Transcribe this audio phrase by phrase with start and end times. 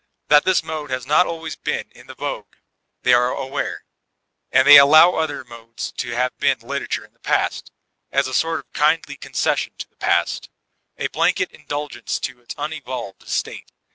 [0.29, 2.55] That this mode has not al ways been in vogue
[3.03, 3.83] they are aware;
[4.51, 7.71] and they allow other modes to have been literature in the past,
[8.11, 10.49] as a sort of kindly concession to the past—
[10.97, 13.71] a blanket indulgence to its unevolved state.